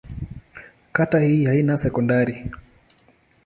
[0.91, 2.51] Kata hii haina sekondari.